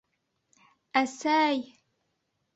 [1.03, 1.63] Әсә-әй!